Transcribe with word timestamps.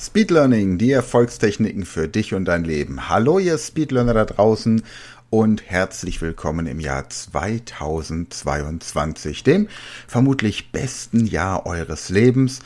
Speed 0.00 0.30
Learning, 0.30 0.78
die 0.78 0.92
Erfolgstechniken 0.92 1.84
für 1.84 2.06
dich 2.06 2.32
und 2.32 2.44
dein 2.44 2.62
Leben. 2.62 3.08
Hallo 3.08 3.40
ihr 3.40 3.58
Speedlearner 3.58 4.14
da 4.14 4.26
draußen 4.26 4.84
und 5.28 5.68
herzlich 5.68 6.22
willkommen 6.22 6.68
im 6.68 6.78
Jahr 6.78 7.10
2022, 7.10 9.42
dem 9.42 9.66
vermutlich 10.06 10.70
besten 10.70 11.26
Jahr 11.26 11.66
eures 11.66 12.10
Lebens 12.10 12.60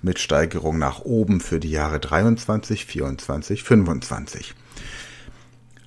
mit 0.00 0.20
Steigerung 0.20 0.78
nach 0.78 1.00
oben 1.00 1.40
für 1.40 1.58
die 1.58 1.72
Jahre 1.72 1.98
23, 1.98 2.86
24, 2.86 3.64
25. 3.64 4.54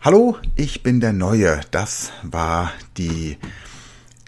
Hallo, 0.01 0.35
ich 0.57 0.83
bin 0.83 0.99
der 0.99 1.13
Neue. 1.13 1.61
Das 1.71 2.11
war 2.23 2.73
die 2.97 3.37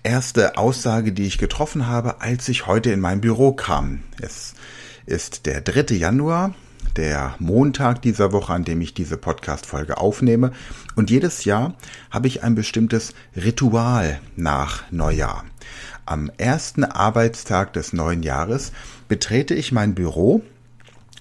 erste 0.03 0.57
Aussage, 0.57 1.11
die 1.11 1.27
ich 1.27 1.37
getroffen 1.37 1.87
habe, 1.87 2.21
als 2.21 2.47
ich 2.47 2.65
heute 2.65 2.93
in 2.93 3.01
mein 3.01 3.19
Büro 3.19 3.51
kam. 3.51 4.03
Es 4.21 4.53
ist 5.11 5.45
der 5.45 5.61
3. 5.61 5.95
Januar, 5.95 6.55
der 6.95 7.35
Montag 7.37 8.01
dieser 8.01 8.31
Woche, 8.31 8.53
an 8.53 8.63
dem 8.63 8.81
ich 8.81 8.93
diese 8.93 9.17
Podcast-Folge 9.17 9.97
aufnehme. 9.97 10.51
Und 10.95 11.09
jedes 11.09 11.43
Jahr 11.45 11.75
habe 12.09 12.27
ich 12.27 12.43
ein 12.43 12.55
bestimmtes 12.55 13.13
Ritual 13.35 14.19
nach 14.35 14.89
Neujahr. 14.89 15.43
Am 16.05 16.31
ersten 16.37 16.83
Arbeitstag 16.83 17.73
des 17.73 17.93
neuen 17.93 18.23
Jahres 18.23 18.71
betrete 19.07 19.53
ich 19.53 19.71
mein 19.71 19.95
Büro, 19.95 20.41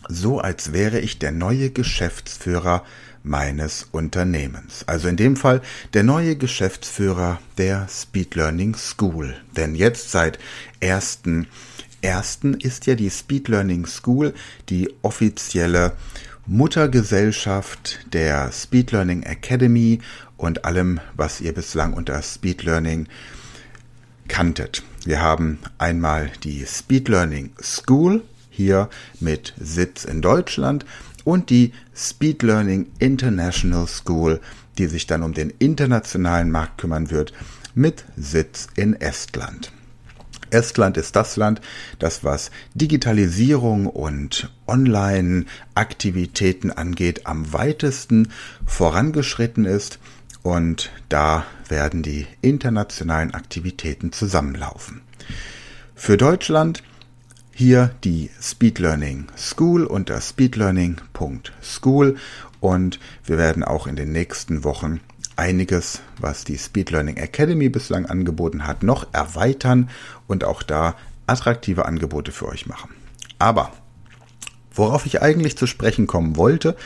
so 0.09 0.39
als 0.39 0.73
wäre 0.73 1.01
ich 1.01 1.19
der 1.19 1.33
neue 1.33 1.71
Geschäftsführer 1.71 2.85
meines 3.23 3.89
Unternehmens. 3.93 4.85
Also 4.87 5.09
in 5.09 5.17
dem 5.17 5.37
Fall 5.37 5.61
der 5.93 6.05
neue 6.05 6.37
Geschäftsführer 6.37 7.39
der 7.59 7.87
Speed 7.89 8.35
Learning 8.35 8.75
School. 8.75 9.37
Denn 9.57 9.75
jetzt 9.75 10.11
seit 10.11 10.39
1. 10.83 11.21
Ersten 12.03 12.55
ist 12.55 12.87
ja 12.87 12.95
die 12.95 13.11
Speed 13.11 13.49
Learning 13.49 13.87
School 13.87 14.35
die 14.69 14.89
offizielle 15.03 15.93
Muttergesellschaft 16.47 18.01
der 18.13 18.51
Speed 18.53 18.93
Learning 18.93 19.23
Academy 19.23 20.01
und 20.37 20.65
allem, 20.65 21.01
was 21.15 21.41
ihr 21.41 21.53
bislang 21.53 21.93
unter 21.93 22.23
Speed 22.23 22.63
Learning 22.63 23.07
kanntet. 24.29 24.83
Wir 25.05 25.21
haben 25.21 25.59
einmal 25.79 26.31
die 26.43 26.65
Speed 26.67 27.09
Learning 27.09 27.51
School 27.63 28.23
hier 28.49 28.89
mit 29.21 29.55
Sitz 29.59 30.05
in 30.05 30.23
Deutschland 30.23 30.87
und 31.25 31.51
die 31.51 31.73
Speed 31.95 32.43
Learning 32.43 32.87
International 32.99 33.87
School, 33.87 34.41
die 34.79 34.87
sich 34.87 35.07
dann 35.07 35.23
um 35.23 35.35
den 35.35 35.51
internationalen 35.59 36.51
Markt 36.51 36.79
kümmern 36.79 37.11
wird, 37.11 37.33
mit 37.75 38.05
Sitz 38.17 38.69
in 38.77 39.01
Estland. 39.01 39.73
Estland 40.51 40.97
ist 40.97 41.17
das 41.17 41.37
Land, 41.37 41.61
das 41.99 42.25
was 42.25 42.51
Digitalisierung 42.75 43.87
und 43.87 44.51
Online-Aktivitäten 44.67 46.71
angeht, 46.71 47.27
am 47.27 47.53
weitesten 47.53 48.29
vorangeschritten 48.67 49.65
ist 49.65 49.99
und 50.43 50.91
da 51.09 51.45
werden 51.69 52.03
die 52.03 52.27
internationalen 52.41 53.35
Aktivitäten 53.35 54.13
zusammenlaufen. 54.13 55.03
Für 55.95 56.17
Deutschland 56.17 56.83
hier 57.53 57.91
die 58.05 58.31
Speed 58.41 58.79
Learning 58.79 59.27
School 59.37 59.85
unter 59.85 60.21
speedlearning.school 60.21 62.17
und 62.61 63.01
wir 63.25 63.39
werden 63.39 63.65
auch 63.65 63.87
in 63.87 63.97
den 63.97 64.13
nächsten 64.13 64.65
Wochen 64.65 65.01
einiges, 65.41 66.03
was 66.19 66.45
die 66.45 66.59
Speed 66.59 66.91
Learning 66.91 67.17
Academy 67.17 67.71
bislang 67.71 68.05
angeboten 68.05 68.67
hat, 68.67 68.83
noch 68.83 69.07
erweitern 69.13 69.89
und 70.27 70.45
auch 70.45 70.63
da 70.63 70.97
attraktive 71.27 71.87
Angebote 71.87 72.31
für 72.31 72.47
euch 72.47 72.67
machen. 72.67 72.91
Aber 73.39 73.73
worauf 74.75 75.07
ich 75.07 75.23
eigentlich 75.23 75.57
zu 75.57 75.67
sprechen 75.67 76.07
kommen 76.07 76.37
wollte, 76.37 76.77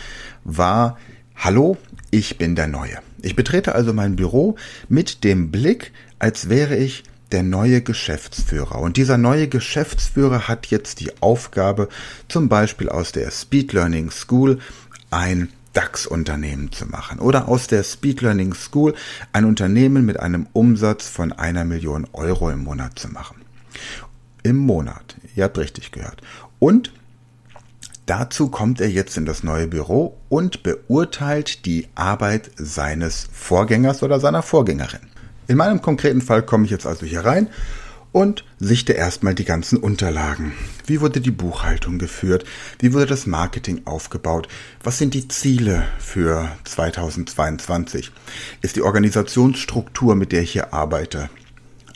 war, 0.44 0.98
hallo, 1.34 1.76
ich 2.12 2.38
bin 2.38 2.54
der 2.54 2.68
Neue. 2.68 2.98
Ich 3.22 3.34
betrete 3.34 3.74
also 3.74 3.92
mein 3.92 4.14
Büro 4.14 4.54
mit 4.88 5.24
dem 5.24 5.50
Blick, 5.50 5.92
als 6.20 6.48
wäre 6.48 6.76
ich 6.76 7.02
der 7.32 7.42
neue 7.42 7.82
Geschäftsführer. 7.82 8.78
Und 8.78 8.96
dieser 8.96 9.18
neue 9.18 9.48
Geschäftsführer 9.48 10.46
hat 10.46 10.66
jetzt 10.66 11.00
die 11.00 11.10
Aufgabe, 11.20 11.88
zum 12.28 12.48
Beispiel 12.48 12.88
aus 12.88 13.10
der 13.10 13.32
Speed 13.32 13.72
Learning 13.72 14.12
School 14.12 14.60
ein 15.10 15.48
DAX-Unternehmen 15.74 16.72
zu 16.72 16.86
machen 16.86 17.18
oder 17.18 17.48
aus 17.48 17.66
der 17.66 17.82
Speed 17.82 18.22
Learning 18.22 18.54
School 18.54 18.94
ein 19.32 19.44
Unternehmen 19.44 20.06
mit 20.06 20.18
einem 20.18 20.46
Umsatz 20.52 21.08
von 21.08 21.32
einer 21.32 21.64
Million 21.64 22.06
Euro 22.12 22.50
im 22.50 22.64
Monat 22.64 22.98
zu 22.98 23.08
machen. 23.08 23.42
Im 24.42 24.56
Monat. 24.56 25.16
Ihr 25.36 25.44
habt 25.44 25.58
richtig 25.58 25.92
gehört. 25.92 26.22
Und 26.58 26.92
dazu 28.06 28.48
kommt 28.48 28.80
er 28.80 28.88
jetzt 28.88 29.16
in 29.16 29.26
das 29.26 29.42
neue 29.42 29.66
Büro 29.66 30.16
und 30.28 30.62
beurteilt 30.62 31.66
die 31.66 31.88
Arbeit 31.94 32.50
seines 32.56 33.28
Vorgängers 33.32 34.02
oder 34.02 34.20
seiner 34.20 34.42
Vorgängerin. 34.42 35.00
In 35.46 35.56
meinem 35.56 35.82
konkreten 35.82 36.22
Fall 36.22 36.42
komme 36.42 36.64
ich 36.64 36.70
jetzt 36.70 36.86
also 36.86 37.04
hier 37.04 37.24
rein 37.24 37.48
und 38.14 38.44
sichte 38.60 38.92
erstmal 38.92 39.34
die 39.34 39.44
ganzen 39.44 39.76
Unterlagen. 39.76 40.52
Wie 40.86 41.00
wurde 41.00 41.20
die 41.20 41.32
Buchhaltung 41.32 41.98
geführt? 41.98 42.44
Wie 42.78 42.92
wurde 42.92 43.06
das 43.06 43.26
Marketing 43.26 43.82
aufgebaut? 43.86 44.46
Was 44.84 44.98
sind 44.98 45.14
die 45.14 45.26
Ziele 45.26 45.82
für 45.98 46.48
2022? 46.62 48.12
Ist 48.62 48.76
die 48.76 48.82
Organisationsstruktur, 48.82 50.14
mit 50.14 50.30
der 50.30 50.42
ich 50.42 50.52
hier 50.52 50.72
arbeite, 50.72 51.28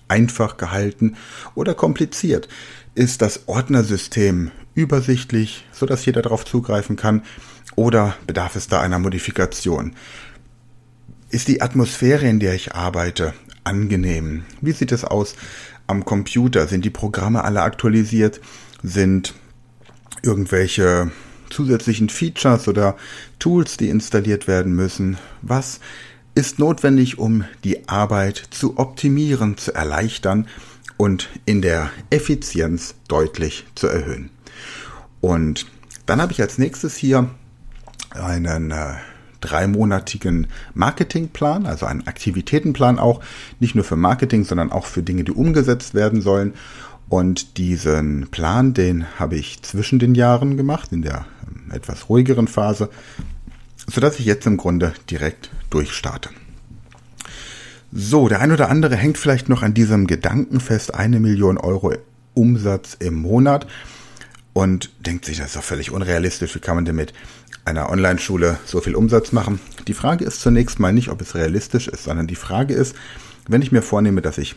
einfach 0.09 0.57
gehalten 0.57 1.15
oder 1.55 1.75
kompliziert? 1.75 2.49
Ist 2.97 3.23
das 3.23 3.47
Ordnersystem 3.47 4.51
übersichtlich, 4.75 5.67
sodass 5.71 6.05
jeder 6.05 6.23
darauf 6.23 6.45
zugreifen 6.45 6.97
kann? 6.97 7.23
Oder 7.77 8.17
bedarf 8.27 8.57
es 8.57 8.67
da 8.67 8.81
einer 8.81 8.99
Modifikation? 8.99 9.95
Ist 11.31 11.47
die 11.47 11.63
Atmosphäre, 11.63 12.27
in 12.27 12.41
der 12.41 12.55
ich 12.55 12.75
arbeite, 12.75 13.35
angenehm? 13.63 14.43
Wie 14.61 14.73
sieht 14.73 14.91
es 14.91 15.05
aus 15.05 15.37
am 15.89 16.05
Computer? 16.05 16.69
Sind 16.69 16.85
die 16.85 16.91
Programme 16.91 17.43
alle 17.43 17.63
aktualisiert? 17.63 18.41
Sind 18.85 19.35
irgendwelche 20.23 21.11
zusätzlichen 21.51 22.09
Features 22.09 22.69
oder 22.69 22.97
Tools, 23.41 23.77
die 23.77 23.89
installiert 23.89 24.47
werden 24.47 24.75
müssen? 24.75 25.19
Was 25.43 25.81
ist 26.35 26.61
notwendig, 26.61 27.19
um 27.19 27.45
die 27.65 27.89
Arbeit 27.89 28.37
zu 28.51 28.79
optimieren, 28.79 29.57
zu 29.57 29.75
erleichtern 29.75 30.47
und 30.97 31.29
in 31.47 31.63
der 31.63 31.91
Effizienz 32.11 32.95
deutlich 33.09 33.67
zu 33.75 33.89
erhöhen? 33.89 34.31
Und 35.21 35.67
dann 36.07 36.23
habe 36.23 36.33
ich 36.33 36.41
als 36.41 36.59
nächstes 36.59 36.97
hier 36.97 37.29
einen 38.11 38.71
äh, 38.71 38.95
dreimonatigen 39.41 40.49
Marketingplan, 40.75 41.67
also 41.67 41.87
einen 41.87 42.07
Aktivitätenplan 42.07 42.99
auch, 42.99 43.21
nicht 43.61 43.75
nur 43.75 43.85
für 43.85 43.97
Marketing, 43.97 44.45
sondern 44.45 44.73
auch 44.73 44.87
für 44.87 45.03
Dinge, 45.03 45.25
die 45.25 45.33
umgesetzt 45.33 45.95
werden 45.95 46.21
sollen. 46.21 46.55
Und 47.09 47.57
diesen 47.57 48.29
Plan, 48.31 48.75
den 48.75 49.07
habe 49.19 49.37
ich 49.37 49.63
zwischen 49.63 49.99
den 49.99 50.15
Jahren 50.15 50.57
gemacht, 50.57 50.93
in 50.93 51.03
der 51.03 51.27
ähm, 51.47 51.71
etwas 51.73 52.09
ruhigeren 52.09 52.49
Phase, 52.49 52.91
sodass 53.87 54.19
ich 54.19 54.27
jetzt 54.27 54.47
im 54.47 54.59
Grunde 54.59 54.93
direkt 55.11 55.51
durchstarte. 55.71 56.31
So, 57.91 58.29
der 58.29 58.41
ein 58.41 58.53
oder 58.53 58.69
andere 58.69 58.97
hängt 58.97 59.17
vielleicht 59.17 59.49
noch 59.49 59.63
an 59.63 59.73
diesem 59.73 60.07
Gedanken 60.07 60.61
fest, 60.61 60.95
eine 60.95 61.21
Million 61.21 61.57
Euro 61.57 61.95
Umsatz 62.35 62.97
im 63.01 63.15
Monat 63.15 63.67
und 64.53 64.91
denkt 65.01 65.25
sich, 65.25 65.39
das 65.39 65.49
ist 65.49 65.57
doch 65.57 65.63
völlig 65.63 65.91
unrealistisch, 65.91 66.55
wie 66.55 66.59
kann 66.59 66.75
man 66.75 66.85
denn 66.85 66.97
mit 66.97 67.15
einer 67.69 67.91
Online-Schule 67.91 68.59
so 68.65 68.81
viel 68.81 68.95
Umsatz 68.95 69.33
machen? 69.33 69.61
Die 69.87 69.95
Frage 69.95 70.25
ist 70.25 70.41
zunächst 70.41 70.81
mal 70.81 70.93
nicht, 70.93 71.11
ob 71.11 71.21
es 71.21 71.35
realistisch 71.35 71.87
ist, 71.87 72.05
sondern 72.05 72.27
die 72.27 72.35
Frage 72.35 72.75
ist, 72.75 72.97
wenn 73.47 73.63
ich 73.63 73.73
mir 73.73 73.83
vornehme, 73.83 74.23
dass 74.23 74.39
ich 74.39 74.57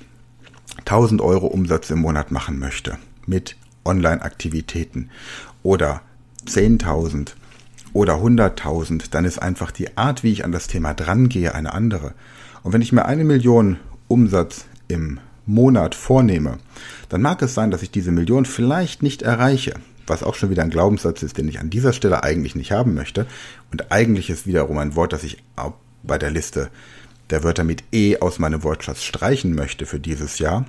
1000 0.79 1.21
Euro 1.21 1.47
Umsatz 1.47 1.89
im 1.89 1.99
Monat 1.99 2.31
machen 2.31 2.57
möchte 2.57 2.97
mit 3.25 3.57
Online-Aktivitäten 3.83 5.09
oder 5.61 6.01
10.000 6.47 7.33
oder 7.93 8.15
100.000, 8.15 9.11
dann 9.11 9.25
ist 9.25 9.39
einfach 9.39 9.71
die 9.71 9.97
Art, 9.97 10.23
wie 10.23 10.31
ich 10.31 10.45
an 10.45 10.53
das 10.53 10.67
Thema 10.67 10.93
drangehe, 10.93 11.53
eine 11.53 11.73
andere. 11.73 12.13
Und 12.63 12.71
wenn 12.71 12.81
ich 12.81 12.93
mir 12.93 13.05
eine 13.05 13.25
Million 13.25 13.77
Umsatz 14.07 14.65
im 14.87 15.19
Monat 15.45 15.95
vornehme, 15.95 16.59
dann 17.09 17.21
mag 17.21 17.41
es 17.41 17.53
sein, 17.53 17.71
dass 17.71 17.83
ich 17.83 17.91
diese 17.91 18.11
Million 18.11 18.45
vielleicht 18.45 19.03
nicht 19.03 19.21
erreiche 19.21 19.73
was 20.07 20.23
auch 20.23 20.35
schon 20.35 20.49
wieder 20.49 20.63
ein 20.63 20.69
Glaubenssatz 20.69 21.23
ist, 21.23 21.37
den 21.37 21.47
ich 21.47 21.59
an 21.59 21.69
dieser 21.69 21.93
Stelle 21.93 22.23
eigentlich 22.23 22.55
nicht 22.55 22.71
haben 22.71 22.93
möchte. 22.93 23.27
Und 23.71 23.91
eigentlich 23.91 24.29
ist 24.29 24.47
wiederum 24.47 24.77
ein 24.77 24.95
Wort, 24.95 25.13
das 25.13 25.23
ich 25.23 25.43
bei 26.03 26.17
der 26.17 26.31
Liste 26.31 26.69
der 27.29 27.43
Wörter 27.43 27.63
mit 27.63 27.83
E 27.91 28.17
aus 28.17 28.39
meinem 28.39 28.63
Wortschatz 28.63 29.03
streichen 29.03 29.55
möchte 29.55 29.85
für 29.85 29.99
dieses 29.99 30.39
Jahr. 30.39 30.65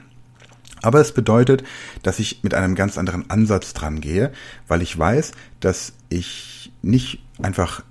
Aber 0.81 1.01
es 1.01 1.13
bedeutet, 1.13 1.63
dass 2.03 2.19
ich 2.19 2.43
mit 2.43 2.55
einem 2.55 2.75
ganz 2.75 2.99
anderen 2.99 3.31
Ansatz 3.31 3.73
dran 3.73 4.01
gehe, 4.01 4.33
weil 4.69 4.83
ich 4.83 4.97
weiß, 4.99 5.33
dass 5.61 5.93
ich 6.09 6.73
nicht 6.83 7.23
einfach 7.41 7.83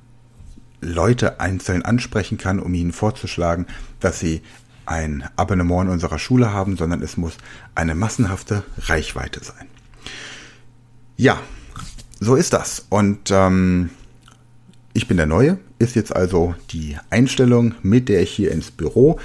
Leute 0.82 1.40
einzeln 1.40 1.84
ansprechen 1.84 2.38
kann, 2.38 2.60
um 2.60 2.74
ihnen 2.74 2.92
vorzuschlagen, 2.92 3.68
dass 4.00 4.20
sie 4.20 4.42
ein 4.86 5.24
Abonnement 5.36 5.88
in 5.88 5.94
unserer 5.94 6.20
Schule 6.20 6.52
haben, 6.52 6.76
sondern 6.76 7.02
es 7.02 7.18
muss 7.18 7.38
eine 7.76 7.96
massenhafte 7.96 8.64
Reichweite 8.78 9.44
sein. 9.44 9.68
Ja, 11.22 11.40
so 12.20 12.34
ist 12.34 12.52
das. 12.52 12.88
Und 12.90 13.30
ähm, 13.30 13.92
ich 14.94 15.08
bin 15.08 15.18
der 15.18 15.28
Neue, 15.28 15.60
ist 15.78 15.94
jetzt 15.94 16.16
also 16.16 16.56
die 16.72 16.98
Einstellung, 17.12 17.76
mit 17.84 18.10
der 18.10 18.24
ich 18.24 18.32
hier 18.32 18.52
ins 18.52 18.72
Büro 18.72 19.20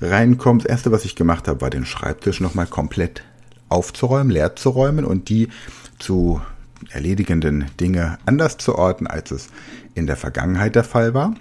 reinkomme. 0.00 0.60
Das 0.60 0.70
erste, 0.70 0.92
was 0.92 1.04
ich 1.04 1.14
gemacht 1.14 1.48
habe, 1.48 1.60
war 1.60 1.68
den 1.68 1.84
Schreibtisch 1.84 2.40
nochmal 2.40 2.64
komplett 2.64 3.22
aufzuräumen, 3.68 4.30
leer 4.30 4.56
zu 4.56 4.70
räumen 4.70 5.04
und 5.04 5.28
die 5.28 5.50
zu 5.98 6.40
erledigenden 6.88 7.66
Dinge 7.78 8.16
anders 8.24 8.56
zu 8.56 8.74
orten, 8.76 9.06
als 9.06 9.30
es 9.30 9.48
in 9.92 10.06
der 10.06 10.16
Vergangenheit 10.16 10.74
der 10.74 10.84
Fall 10.84 11.12
war. 11.12 11.34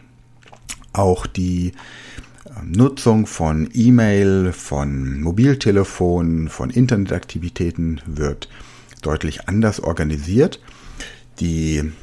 Auch 0.92 1.26
die 1.26 1.72
ähm, 2.48 2.74
Nutzung 2.74 3.28
von 3.28 3.70
E-Mail, 3.74 4.52
von 4.52 5.22
Mobiltelefon, 5.22 6.50
von 6.50 6.70
Internetaktivitäten 6.70 8.02
wird 8.06 8.50
deutlich 9.02 9.48
anders 9.48 9.80
organisiert. 9.80 10.60
Die 11.40 11.78
ähm, 11.78 11.94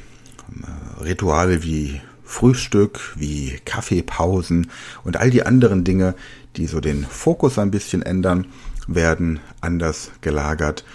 Rituale 1.01 1.63
wie 1.63 2.01
Frühstück, 2.23 3.13
wie 3.15 3.59
Kaffeepausen 3.65 4.69
und 5.03 5.17
all 5.17 5.31
die 5.31 5.45
anderen 5.45 5.83
Dinge, 5.83 6.13
die 6.55 6.67
so 6.67 6.79
den 6.79 7.03
Fokus 7.03 7.57
ein 7.57 7.71
bisschen 7.71 8.01
ändern, 8.01 8.45
werden 8.87 9.39
anders 9.61 10.11
gelagert. 10.21 10.85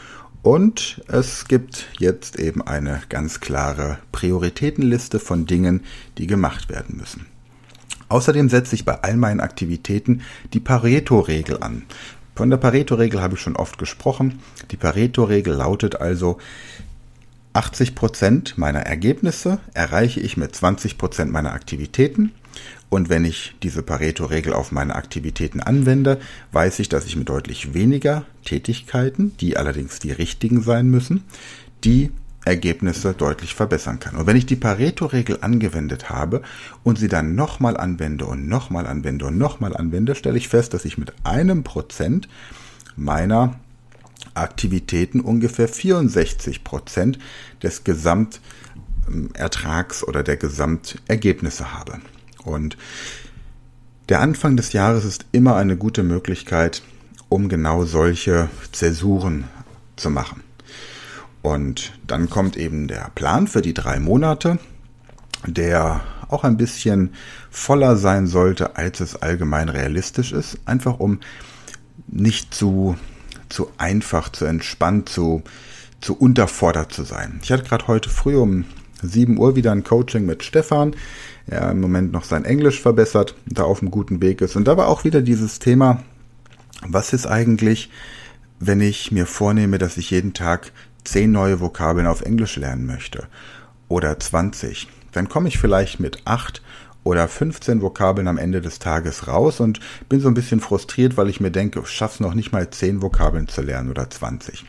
Und 0.42 1.02
es 1.08 1.48
gibt 1.48 1.88
jetzt 1.98 2.38
eben 2.38 2.60
eine 2.62 3.00
ganz 3.08 3.40
klare 3.40 3.98
Prioritätenliste 4.12 5.18
von 5.18 5.46
Dingen, 5.46 5.80
die 6.18 6.26
gemacht 6.26 6.68
werden 6.68 6.98
müssen. 6.98 7.26
Außerdem 8.08 8.48
setze 8.48 8.74
ich 8.74 8.84
bei 8.84 9.02
all 9.02 9.16
meinen 9.16 9.40
Aktivitäten 9.40 10.20
die 10.52 10.60
Pareto-Regel 10.60 11.62
an. 11.62 11.84
Von 12.34 12.50
der 12.50 12.56
Pareto-Regel 12.56 13.20
habe 13.20 13.34
ich 13.34 13.40
schon 13.40 13.56
oft 13.56 13.78
gesprochen. 13.78 14.40
Die 14.70 14.76
Pareto-Regel 14.76 15.54
lautet 15.54 16.00
also, 16.00 16.38
80% 17.54 18.54
meiner 18.56 18.80
Ergebnisse 18.80 19.60
erreiche 19.74 20.18
ich 20.18 20.36
mit 20.36 20.54
20% 20.54 21.26
meiner 21.26 21.52
Aktivitäten. 21.52 22.32
Und 22.88 23.08
wenn 23.08 23.24
ich 23.24 23.54
diese 23.62 23.82
Pareto-Regel 23.82 24.52
auf 24.52 24.72
meine 24.72 24.96
Aktivitäten 24.96 25.60
anwende, 25.60 26.20
weiß 26.52 26.80
ich, 26.80 26.88
dass 26.88 27.06
ich 27.06 27.16
mit 27.16 27.28
deutlich 27.28 27.72
weniger 27.74 28.24
Tätigkeiten, 28.44 29.36
die 29.38 29.56
allerdings 29.56 30.00
die 30.00 30.12
richtigen 30.12 30.62
sein 30.62 30.88
müssen, 30.88 31.24
die 31.84 32.10
Ergebnisse 32.44 33.14
deutlich 33.14 33.54
verbessern 33.54 34.00
kann. 34.00 34.16
Und 34.16 34.26
wenn 34.26 34.36
ich 34.36 34.46
die 34.46 34.56
Pareto-Regel 34.56 35.38
angewendet 35.40 36.10
habe 36.10 36.42
und 36.82 36.98
sie 36.98 37.08
dann 37.08 37.34
nochmal 37.34 37.76
anwende 37.76 38.26
und 38.26 38.48
nochmal 38.48 38.86
anwende 38.86 39.26
und 39.26 39.38
nochmal 39.38 39.76
anwende, 39.76 40.14
stelle 40.14 40.38
ich 40.38 40.48
fest, 40.48 40.74
dass 40.74 40.84
ich 40.84 40.98
mit 40.98 41.12
einem 41.24 41.64
Prozent 41.64 42.28
meiner 42.96 43.56
Aktivitäten 44.34 45.20
ungefähr 45.20 45.68
64 45.68 46.64
Prozent 46.64 47.18
des 47.62 47.84
Gesamtertrags 47.84 50.04
oder 50.04 50.22
der 50.22 50.36
Gesamtergebnisse 50.36 51.72
habe. 51.72 52.00
Und 52.44 52.76
der 54.08 54.20
Anfang 54.20 54.56
des 54.56 54.72
Jahres 54.72 55.04
ist 55.04 55.26
immer 55.32 55.56
eine 55.56 55.76
gute 55.76 56.02
Möglichkeit, 56.02 56.82
um 57.28 57.48
genau 57.48 57.84
solche 57.84 58.48
Zäsuren 58.72 59.44
zu 59.96 60.10
machen. 60.10 60.42
Und 61.44 61.92
dann 62.06 62.30
kommt 62.30 62.56
eben 62.56 62.88
der 62.88 63.10
Plan 63.14 63.46
für 63.48 63.60
die 63.60 63.74
drei 63.74 64.00
Monate, 64.00 64.58
der 65.46 66.00
auch 66.30 66.42
ein 66.42 66.56
bisschen 66.56 67.12
voller 67.50 67.96
sein 67.96 68.26
sollte, 68.26 68.76
als 68.76 69.00
es 69.00 69.20
allgemein 69.20 69.68
realistisch 69.68 70.32
ist, 70.32 70.58
einfach 70.64 70.98
um 70.98 71.20
nicht 72.08 72.54
zu 72.54 72.96
zu 73.50 73.70
einfach, 73.78 74.30
zu 74.30 74.46
entspannt, 74.46 75.08
zu, 75.08 75.42
zu 76.00 76.16
unterfordert 76.16 76.92
zu 76.92 77.04
sein. 77.04 77.40
Ich 77.42 77.52
hatte 77.52 77.64
gerade 77.64 77.86
heute 77.86 78.10
früh 78.10 78.36
um 78.36 78.64
7 79.02 79.38
Uhr 79.38 79.54
wieder 79.54 79.72
ein 79.72 79.84
Coaching 79.84 80.24
mit 80.24 80.42
Stefan, 80.42 80.96
der 81.46 81.70
im 81.70 81.80
Moment 81.80 82.10
noch 82.10 82.24
sein 82.24 82.44
Englisch 82.44 82.80
verbessert, 82.80 83.34
da 83.46 83.64
auf 83.64 83.80
einem 83.80 83.90
guten 83.90 84.22
Weg 84.22 84.40
ist. 84.40 84.56
Und 84.56 84.66
da 84.66 84.76
war 84.76 84.88
auch 84.88 85.04
wieder 85.04 85.20
dieses 85.20 85.58
Thema, 85.58 86.02
was 86.86 87.12
ist 87.12 87.26
eigentlich, 87.26 87.90
wenn 88.58 88.80
ich 88.80 89.12
mir 89.12 89.26
vornehme, 89.26 89.78
dass 89.78 89.98
ich 89.98 90.10
jeden 90.10 90.32
Tag 90.32 90.72
10 91.04 91.30
neue 91.30 91.60
Vokabeln 91.60 92.06
auf 92.06 92.22
Englisch 92.22 92.56
lernen 92.56 92.86
möchte 92.86 93.28
oder 93.88 94.18
20, 94.18 94.88
dann 95.12 95.28
komme 95.28 95.48
ich 95.48 95.58
vielleicht 95.58 96.00
mit 96.00 96.26
8 96.26 96.62
oder 97.04 97.28
15 97.28 97.82
Vokabeln 97.82 98.26
am 98.28 98.38
Ende 98.38 98.60
des 98.60 98.78
Tages 98.78 99.28
raus 99.28 99.60
und 99.60 99.78
bin 100.08 100.20
so 100.20 100.28
ein 100.28 100.34
bisschen 100.34 100.60
frustriert, 100.60 101.16
weil 101.16 101.28
ich 101.28 101.40
mir 101.40 101.50
denke, 101.50 101.80
ich 101.80 101.90
schaff's 101.90 102.18
noch 102.18 102.34
nicht 102.34 102.52
mal 102.52 102.68
10 102.68 103.02
Vokabeln 103.02 103.46
zu 103.46 103.62
lernen 103.62 103.90
oder 103.90 104.08
20. 104.08 104.64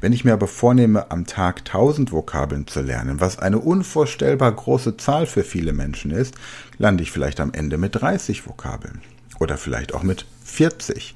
Wenn 0.00 0.12
ich 0.12 0.24
mir 0.24 0.32
aber 0.32 0.48
vornehme, 0.48 1.10
am 1.10 1.26
Tag 1.26 1.60
1000 1.60 2.12
Vokabeln 2.12 2.66
zu 2.66 2.80
lernen, 2.80 3.20
was 3.20 3.38
eine 3.38 3.58
unvorstellbar 3.58 4.52
große 4.52 4.96
Zahl 4.96 5.26
für 5.26 5.44
viele 5.44 5.72
Menschen 5.72 6.10
ist, 6.10 6.34
lande 6.78 7.02
ich 7.02 7.12
vielleicht 7.12 7.40
am 7.40 7.52
Ende 7.52 7.78
mit 7.78 8.00
30 8.00 8.46
Vokabeln 8.46 9.00
oder 9.38 9.56
vielleicht 9.56 9.94
auch 9.94 10.02
mit 10.02 10.26
40. 10.44 11.14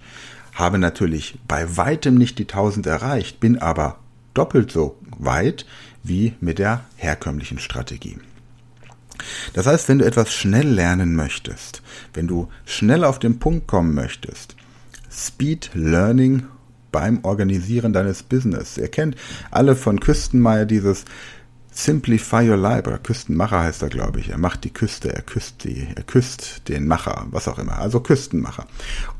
Habe 0.54 0.78
natürlich 0.78 1.38
bei 1.48 1.76
weitem 1.76 2.14
nicht 2.14 2.38
die 2.38 2.44
1000 2.44 2.86
erreicht, 2.86 3.40
bin 3.40 3.58
aber 3.58 3.98
doppelt 4.34 4.70
so 4.70 4.98
weit 5.18 5.66
wie 6.02 6.34
mit 6.40 6.58
der 6.58 6.84
herkömmlichen 6.96 7.58
Strategie. 7.58 8.18
Das 9.52 9.66
heißt, 9.66 9.88
wenn 9.88 10.00
du 10.00 10.04
etwas 10.04 10.32
schnell 10.32 10.68
lernen 10.68 11.14
möchtest, 11.14 11.82
wenn 12.12 12.26
du 12.26 12.48
schnell 12.66 13.04
auf 13.04 13.18
den 13.18 13.38
Punkt 13.38 13.66
kommen 13.66 13.94
möchtest, 13.94 14.56
Speed 15.10 15.70
Learning 15.74 16.44
beim 16.90 17.20
Organisieren 17.24 17.92
deines 17.92 18.22
Business. 18.22 18.76
Ihr 18.78 18.88
kennt 18.88 19.16
alle 19.50 19.76
von 19.76 20.00
Küstenmeier 20.00 20.64
dieses 20.64 21.04
Simplify 21.72 22.48
Your 22.48 22.56
Life 22.56 22.88
oder 22.88 22.98
Küstenmacher 22.98 23.60
heißt 23.60 23.82
er, 23.82 23.88
glaube 23.88 24.20
ich. 24.20 24.28
Er 24.28 24.38
macht 24.38 24.62
die 24.62 24.72
Küste, 24.72 25.12
er 25.12 25.22
küsst 25.22 25.64
die, 25.64 25.88
er 25.94 26.04
küsst 26.04 26.68
den 26.68 26.86
Macher, 26.86 27.26
was 27.30 27.48
auch 27.48 27.58
immer. 27.58 27.78
Also 27.78 27.98
Küstenmacher. 27.98 28.66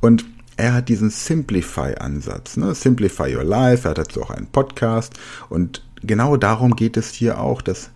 Und 0.01 0.25
er 0.56 0.75
hat 0.75 0.89
diesen 0.89 1.11
Simplify-Ansatz. 1.11 2.56
Ne? 2.56 2.75
Simplify 2.75 3.35
Your 3.35 3.45
Life. 3.45 3.87
Er 3.87 3.91
hat 3.91 3.99
dazu 3.99 4.23
auch 4.23 4.31
einen 4.31 4.47
Podcast. 4.47 5.15
Und 5.49 5.83
genau 6.03 6.37
darum 6.37 6.77
geht 6.77 6.97
es 6.97 7.11
hier 7.11 7.41
auch, 7.41 7.62
dass 7.62 7.91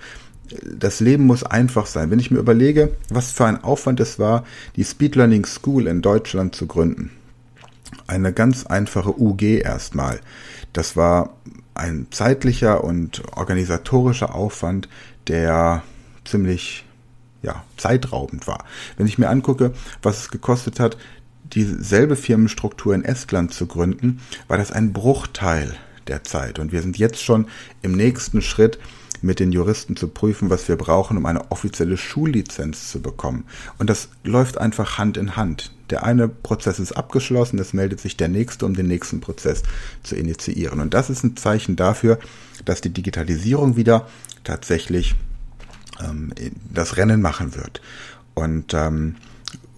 das 0.62 1.00
Leben 1.00 1.26
muss 1.26 1.44
einfach 1.44 1.86
sein. 1.86 2.10
Wenn 2.10 2.18
ich 2.18 2.30
mir 2.30 2.38
überlege, 2.38 2.96
was 3.10 3.32
für 3.32 3.44
ein 3.44 3.62
Aufwand 3.62 4.00
es 4.00 4.18
war, 4.18 4.44
die 4.76 4.84
Speed 4.84 5.16
Learning 5.16 5.44
School 5.44 5.86
in 5.86 6.02
Deutschland 6.02 6.54
zu 6.54 6.66
gründen. 6.66 7.10
Eine 8.06 8.32
ganz 8.32 8.66
einfache 8.66 9.20
UG 9.20 9.42
erstmal. 9.42 10.20
Das 10.72 10.96
war 10.96 11.36
ein 11.74 12.06
zeitlicher 12.10 12.82
und 12.82 13.22
organisatorischer 13.36 14.34
Aufwand, 14.34 14.88
der 15.28 15.82
ziemlich 16.24 16.84
ja, 17.42 17.62
zeitraubend 17.76 18.46
war. 18.46 18.64
Wenn 18.96 19.06
ich 19.06 19.18
mir 19.18 19.28
angucke, 19.28 19.72
was 20.02 20.22
es 20.22 20.30
gekostet 20.30 20.80
hat, 20.80 20.96
dieselbe 21.54 22.16
Firmenstruktur 22.16 22.94
in 22.94 23.04
Estland 23.04 23.52
zu 23.52 23.66
gründen, 23.66 24.20
war 24.46 24.58
das 24.58 24.72
ein 24.72 24.92
Bruchteil 24.92 25.74
der 26.06 26.24
Zeit. 26.24 26.58
Und 26.58 26.72
wir 26.72 26.82
sind 26.82 26.98
jetzt 26.98 27.22
schon 27.22 27.46
im 27.82 27.92
nächsten 27.92 28.42
Schritt 28.42 28.78
mit 29.20 29.40
den 29.40 29.52
Juristen 29.52 29.96
zu 29.96 30.08
prüfen, 30.08 30.50
was 30.50 30.68
wir 30.68 30.76
brauchen, 30.76 31.16
um 31.16 31.26
eine 31.26 31.50
offizielle 31.50 31.96
Schullizenz 31.96 32.90
zu 32.90 33.00
bekommen. 33.00 33.44
Und 33.78 33.90
das 33.90 34.08
läuft 34.24 34.58
einfach 34.58 34.98
Hand 34.98 35.16
in 35.16 35.36
Hand. 35.36 35.72
Der 35.90 36.04
eine 36.04 36.28
Prozess 36.28 36.78
ist 36.78 36.92
abgeschlossen, 36.92 37.58
es 37.58 37.72
meldet 37.72 38.00
sich 38.00 38.16
der 38.16 38.28
nächste, 38.28 38.66
um 38.66 38.74
den 38.74 38.86
nächsten 38.86 39.20
Prozess 39.20 39.62
zu 40.02 40.16
initiieren. 40.16 40.80
Und 40.80 40.94
das 40.94 41.10
ist 41.10 41.24
ein 41.24 41.36
Zeichen 41.36 41.76
dafür, 41.76 42.18
dass 42.64 42.80
die 42.80 42.92
Digitalisierung 42.92 43.76
wieder 43.76 44.06
tatsächlich 44.44 45.14
ähm, 46.00 46.32
das 46.72 46.96
Rennen 46.96 47.20
machen 47.20 47.54
wird. 47.56 47.80
Und 48.34 48.74
ähm, 48.74 49.16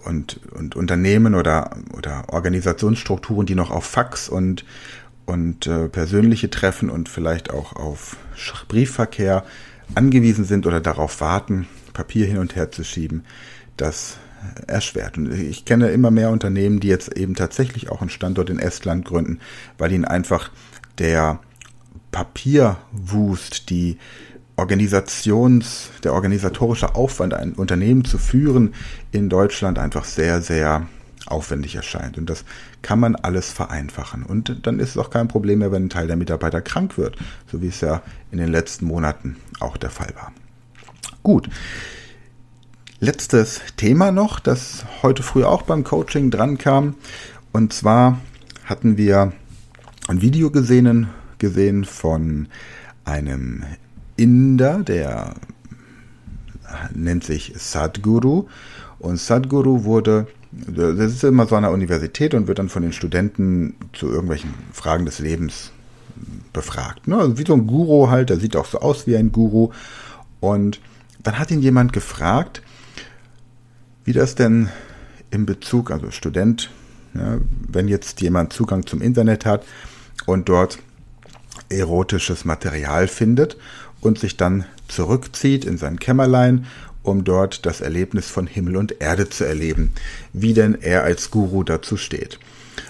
und, 0.05 0.39
und 0.51 0.75
Unternehmen 0.75 1.35
oder, 1.35 1.77
oder 1.97 2.25
Organisationsstrukturen, 2.27 3.45
die 3.45 3.55
noch 3.55 3.71
auf 3.71 3.85
Fax 3.85 4.29
und, 4.29 4.65
und 5.25 5.67
äh, 5.67 5.87
persönliche 5.87 6.49
Treffen 6.49 6.89
und 6.89 7.09
vielleicht 7.09 7.51
auch 7.51 7.75
auf 7.75 8.17
Briefverkehr 8.67 9.43
angewiesen 9.95 10.45
sind 10.45 10.65
oder 10.65 10.79
darauf 10.79 11.21
warten, 11.21 11.67
Papier 11.93 12.25
hin 12.25 12.37
und 12.37 12.55
her 12.55 12.71
zu 12.71 12.83
schieben, 12.83 13.23
das 13.77 14.17
erschwert. 14.67 15.17
Und 15.17 15.33
ich 15.33 15.65
kenne 15.65 15.89
immer 15.89 16.11
mehr 16.11 16.31
Unternehmen, 16.31 16.79
die 16.79 16.87
jetzt 16.87 17.15
eben 17.15 17.35
tatsächlich 17.35 17.89
auch 17.89 18.01
einen 18.01 18.09
Standort 18.09 18.49
in 18.49 18.59
Estland 18.59 19.05
gründen, 19.05 19.39
weil 19.77 19.91
ihnen 19.91 20.05
einfach 20.05 20.51
der 20.97 21.39
Papierwust, 22.11 23.69
die 23.69 23.97
Organisations, 24.55 25.89
der 26.03 26.13
organisatorische 26.13 26.95
Aufwand, 26.95 27.33
ein 27.33 27.53
Unternehmen 27.53 28.05
zu 28.05 28.17
führen 28.17 28.73
in 29.11 29.29
Deutschland 29.29 29.79
einfach 29.79 30.05
sehr, 30.05 30.41
sehr 30.41 30.87
aufwendig 31.25 31.75
erscheint. 31.75 32.17
Und 32.17 32.29
das 32.29 32.43
kann 32.81 32.99
man 32.99 33.15
alles 33.15 33.51
vereinfachen. 33.51 34.23
Und 34.23 34.65
dann 34.65 34.79
ist 34.79 34.91
es 34.91 34.97
auch 34.97 35.09
kein 35.09 35.27
Problem 35.27 35.59
mehr, 35.59 35.71
wenn 35.71 35.85
ein 35.85 35.89
Teil 35.89 36.07
der 36.07 36.15
Mitarbeiter 36.15 36.61
krank 36.61 36.97
wird, 36.97 37.17
so 37.51 37.61
wie 37.61 37.67
es 37.67 37.81
ja 37.81 38.01
in 38.31 38.37
den 38.37 38.49
letzten 38.49 38.85
Monaten 38.85 39.37
auch 39.59 39.77
der 39.77 39.89
Fall 39.89 40.13
war. 40.15 40.31
Gut. 41.23 41.49
Letztes 42.99 43.61
Thema 43.77 44.11
noch, 44.11 44.39
das 44.39 44.85
heute 45.01 45.23
früh 45.23 45.43
auch 45.43 45.63
beim 45.63 45.83
Coaching 45.83 46.29
dran 46.29 46.57
kam. 46.57 46.95
Und 47.51 47.73
zwar 47.73 48.19
hatten 48.65 48.97
wir 48.97 49.33
ein 50.07 50.21
Video 50.21 50.51
gesehen, 50.51 51.09
gesehen 51.39 51.85
von 51.85 52.47
einem 53.03 53.63
Inder, 54.21 54.83
der 54.83 55.33
nennt 56.93 57.23
sich 57.23 57.53
Sadhguru. 57.57 58.47
Und 58.99 59.17
Sadhguru 59.17 59.83
wurde, 59.83 60.27
das 60.51 61.11
ist 61.11 61.23
immer 61.23 61.47
so 61.47 61.55
an 61.55 61.63
der 61.63 61.71
Universität 61.71 62.35
und 62.35 62.47
wird 62.47 62.59
dann 62.59 62.69
von 62.69 62.83
den 62.83 62.93
Studenten 62.93 63.75
zu 63.93 64.07
irgendwelchen 64.07 64.53
Fragen 64.73 65.05
des 65.05 65.17
Lebens 65.17 65.71
befragt. 66.53 67.07
Ne? 67.07 67.17
Also 67.17 67.39
wie 67.39 67.45
so 67.45 67.53
ein 67.53 67.65
Guru 67.65 68.09
halt, 68.09 68.29
der 68.29 68.39
sieht 68.39 68.55
auch 68.55 68.67
so 68.67 68.79
aus 68.79 69.07
wie 69.07 69.17
ein 69.17 69.31
Guru. 69.31 69.71
Und 70.39 70.79
dann 71.23 71.39
hat 71.39 71.49
ihn 71.49 71.61
jemand 71.61 71.91
gefragt, 71.91 72.61
wie 74.03 74.13
das 74.13 74.35
denn 74.35 74.69
in 75.31 75.47
Bezug, 75.47 75.89
also 75.89 76.11
Student, 76.11 76.69
ja, 77.15 77.39
wenn 77.67 77.87
jetzt 77.87 78.21
jemand 78.21 78.53
Zugang 78.53 78.85
zum 78.85 79.01
Internet 79.01 79.45
hat 79.45 79.65
und 80.27 80.47
dort 80.47 80.77
erotisches 81.69 82.45
Material 82.45 83.07
findet 83.07 83.57
und 84.01 84.19
sich 84.19 84.37
dann 84.37 84.65
zurückzieht 84.87 85.63
in 85.65 85.77
sein 85.77 85.99
Kämmerlein, 85.99 86.65
um 87.03 87.23
dort 87.23 87.65
das 87.65 87.81
Erlebnis 87.81 88.27
von 88.27 88.47
Himmel 88.47 88.75
und 88.75 89.01
Erde 89.01 89.29
zu 89.29 89.45
erleben, 89.45 89.91
wie 90.33 90.53
denn 90.53 90.75
er 90.79 91.03
als 91.03 91.31
Guru 91.31 91.63
dazu 91.63 91.97
steht. 91.97 92.39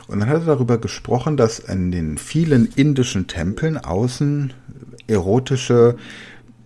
Und 0.08 0.20
dann 0.20 0.30
hat 0.30 0.42
er 0.42 0.46
darüber 0.46 0.78
gesprochen, 0.78 1.38
dass 1.38 1.60
in 1.60 1.92
den 1.92 2.18
vielen 2.18 2.66
indischen 2.66 3.28
Tempeln 3.28 3.78
außen 3.78 4.54
erotische 5.08 5.96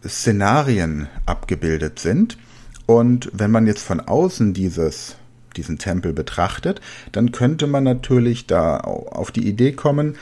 Szenarien 0.08 1.08
abgebildet 1.26 2.00
sind. 2.00 2.38
Und 2.86 3.30
wenn 3.34 3.52
man 3.52 3.68
jetzt 3.68 3.84
von 3.84 4.00
außen 4.00 4.54
dieses, 4.54 5.16
diesen 5.56 5.78
Tempel 5.78 6.14
betrachtet, 6.14 6.82
dann 7.12 7.32
könnte 7.32 7.68
man 7.68 7.84
natürlich 7.84 8.46
da 8.48 8.78
auf 8.78 9.32
die 9.32 9.48
Idee 9.48 9.72
kommen, 9.72 10.16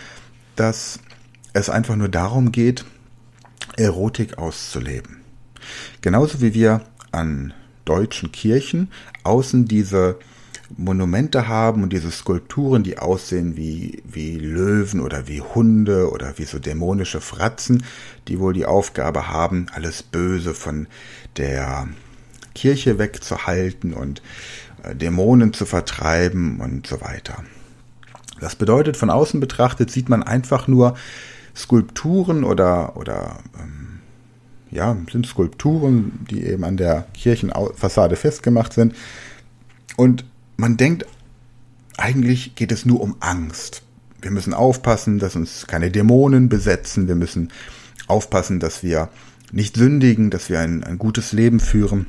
dass 0.55 0.99
es 1.53 1.69
einfach 1.69 1.95
nur 1.95 2.09
darum 2.09 2.51
geht, 2.51 2.85
Erotik 3.77 4.37
auszuleben. 4.37 5.21
Genauso 6.01 6.41
wie 6.41 6.53
wir 6.53 6.81
an 7.11 7.53
deutschen 7.85 8.31
Kirchen 8.31 8.89
außen 9.23 9.65
diese 9.65 10.17
Monumente 10.77 11.47
haben 11.47 11.83
und 11.83 11.93
diese 11.93 12.11
Skulpturen, 12.11 12.83
die 12.83 12.97
aussehen 12.97 13.55
wie, 13.55 14.01
wie 14.05 14.37
Löwen 14.37 15.01
oder 15.01 15.27
wie 15.27 15.41
Hunde 15.41 16.09
oder 16.09 16.37
wie 16.37 16.45
so 16.45 16.59
dämonische 16.59 17.21
Fratzen, 17.21 17.83
die 18.27 18.39
wohl 18.39 18.53
die 18.53 18.65
Aufgabe 18.65 19.27
haben, 19.27 19.67
alles 19.73 20.03
Böse 20.03 20.53
von 20.53 20.87
der 21.37 21.87
Kirche 22.55 22.97
wegzuhalten 22.97 23.93
und 23.93 24.21
äh, 24.83 24.95
Dämonen 24.95 25.53
zu 25.53 25.65
vertreiben 25.65 26.59
und 26.59 26.87
so 26.87 27.01
weiter. 27.01 27.43
Das 28.39 28.55
bedeutet, 28.55 28.97
von 28.97 29.09
außen 29.09 29.39
betrachtet 29.39 29.91
sieht 29.91 30.09
man 30.09 30.23
einfach 30.23 30.67
nur 30.67 30.95
Skulpturen 31.55 32.43
oder, 32.43 32.97
oder 32.97 33.39
ähm, 33.59 33.99
ja, 34.71 34.97
sind 35.11 35.27
Skulpturen, 35.27 36.25
die 36.29 36.43
eben 36.43 36.63
an 36.63 36.77
der 36.77 37.07
Kirchenfassade 37.13 38.15
festgemacht 38.15 38.73
sind. 38.73 38.95
Und 39.97 40.25
man 40.57 40.77
denkt, 40.77 41.05
eigentlich 41.97 42.55
geht 42.55 42.71
es 42.71 42.85
nur 42.85 43.01
um 43.01 43.15
Angst. 43.19 43.83
Wir 44.21 44.31
müssen 44.31 44.53
aufpassen, 44.53 45.19
dass 45.19 45.35
uns 45.35 45.67
keine 45.67 45.91
Dämonen 45.91 46.49
besetzen. 46.49 47.07
Wir 47.07 47.15
müssen 47.15 47.49
aufpassen, 48.07 48.59
dass 48.59 48.83
wir 48.83 49.09
nicht 49.51 49.75
sündigen, 49.75 50.29
dass 50.29 50.49
wir 50.49 50.59
ein, 50.59 50.83
ein 50.83 50.97
gutes 50.97 51.33
Leben 51.33 51.59
führen. 51.59 52.07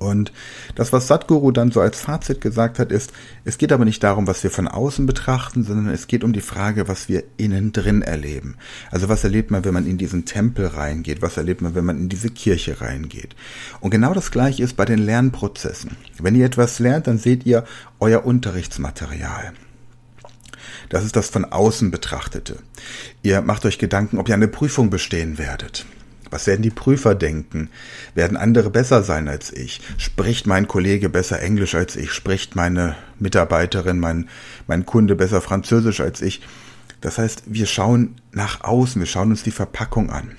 Und 0.00 0.32
das, 0.76 0.94
was 0.94 1.06
Sadhguru 1.06 1.52
dann 1.52 1.70
so 1.70 1.80
als 1.82 2.00
Fazit 2.00 2.40
gesagt 2.40 2.78
hat, 2.78 2.90
ist, 2.90 3.12
es 3.44 3.58
geht 3.58 3.70
aber 3.70 3.84
nicht 3.84 4.02
darum, 4.02 4.26
was 4.26 4.42
wir 4.42 4.50
von 4.50 4.66
außen 4.66 5.04
betrachten, 5.04 5.62
sondern 5.62 5.92
es 5.92 6.06
geht 6.06 6.24
um 6.24 6.32
die 6.32 6.40
Frage, 6.40 6.88
was 6.88 7.10
wir 7.10 7.22
innen 7.36 7.72
drin 7.72 8.00
erleben. 8.00 8.56
Also 8.90 9.10
was 9.10 9.24
erlebt 9.24 9.50
man, 9.50 9.62
wenn 9.62 9.74
man 9.74 9.86
in 9.86 9.98
diesen 9.98 10.24
Tempel 10.24 10.66
reingeht? 10.68 11.20
Was 11.20 11.36
erlebt 11.36 11.60
man, 11.60 11.74
wenn 11.74 11.84
man 11.84 11.98
in 11.98 12.08
diese 12.08 12.30
Kirche 12.30 12.80
reingeht? 12.80 13.36
Und 13.80 13.90
genau 13.90 14.14
das 14.14 14.30
Gleiche 14.30 14.62
ist 14.62 14.74
bei 14.74 14.86
den 14.86 15.00
Lernprozessen. 15.00 15.98
Wenn 16.18 16.34
ihr 16.34 16.46
etwas 16.46 16.78
lernt, 16.78 17.06
dann 17.06 17.18
seht 17.18 17.44
ihr 17.44 17.64
euer 18.00 18.24
Unterrichtsmaterial. 18.24 19.52
Das 20.88 21.04
ist 21.04 21.14
das 21.14 21.28
von 21.28 21.44
außen 21.44 21.90
betrachtete. 21.90 22.56
Ihr 23.22 23.42
macht 23.42 23.66
euch 23.66 23.78
Gedanken, 23.78 24.16
ob 24.16 24.30
ihr 24.30 24.34
eine 24.34 24.48
Prüfung 24.48 24.88
bestehen 24.88 25.36
werdet. 25.36 25.84
Was 26.30 26.46
werden 26.46 26.62
die 26.62 26.70
Prüfer 26.70 27.14
denken? 27.14 27.70
Werden 28.14 28.36
andere 28.36 28.70
besser 28.70 29.02
sein 29.02 29.28
als 29.28 29.52
ich? 29.52 29.80
Spricht 29.98 30.46
mein 30.46 30.68
Kollege 30.68 31.08
besser 31.08 31.40
Englisch 31.42 31.74
als 31.74 31.96
ich? 31.96 32.12
Spricht 32.12 32.54
meine 32.54 32.96
Mitarbeiterin, 33.18 33.98
mein, 33.98 34.28
mein 34.66 34.86
Kunde 34.86 35.16
besser 35.16 35.40
Französisch 35.40 36.00
als 36.00 36.22
ich? 36.22 36.40
Das 37.00 37.18
heißt, 37.18 37.44
wir 37.46 37.66
schauen 37.66 38.16
nach 38.32 38.62
außen, 38.62 39.00
wir 39.00 39.06
schauen 39.06 39.30
uns 39.30 39.42
die 39.42 39.50
Verpackung 39.50 40.10
an. 40.10 40.32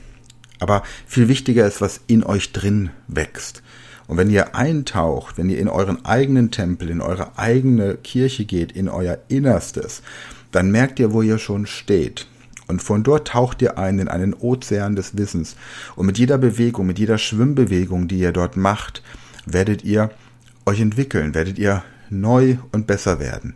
Aber 0.60 0.84
viel 1.08 1.28
wichtiger 1.28 1.66
ist, 1.66 1.82
was 1.82 2.02
in 2.08 2.24
euch 2.24 2.54
drin 2.54 2.92
wächst. 3.08 3.64
Und 4.08 4.18
wenn 4.18 4.30
ihr 4.30 4.56
eintaucht, 4.56 5.38
wenn 5.38 5.50
ihr 5.50 5.58
in 5.58 5.70
euren 5.70 6.06
eigenen 6.06 6.52
Tempel, 6.52 6.90
in 6.90 7.02
eure 7.02 7.38
eigene 7.38 7.96
Kirche 7.96 8.46
geht, 8.46 8.72
in 8.72 8.90
euer 8.90 9.18
Innerstes, 9.28 10.04
dann 10.52 10.70
merkt 10.70 11.00
ihr, 11.00 11.14
wo 11.14 11.22
ihr 11.22 11.40
schon 11.40 11.66
steht. 11.66 12.28
Und 12.72 12.82
von 12.82 13.04
dort 13.04 13.28
taucht 13.28 13.62
ihr 13.62 13.78
ein 13.78 14.00
in 14.00 14.08
einen 14.08 14.34
Ozean 14.34 14.96
des 14.96 15.18
Wissens. 15.18 15.58
Und 15.98 16.06
mit 16.06 16.18
jeder 16.18 16.38
Bewegung, 16.38 16.88
mit 16.88 17.00
jeder 17.00 17.18
Schwimmbewegung, 17.18 18.08
die 18.08 18.20
ihr 18.20 18.32
dort 18.32 18.56
macht, 18.56 19.04
werdet 19.46 19.84
ihr 19.84 20.10
euch 20.66 20.80
entwickeln, 20.80 21.36
werdet 21.36 21.60
ihr 21.60 21.84
neu 22.10 22.60
und 22.72 22.88
besser 22.88 23.20
werden. 23.20 23.56